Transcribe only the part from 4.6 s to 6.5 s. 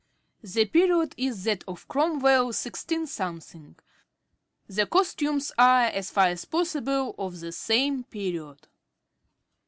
_The costumes are, as far as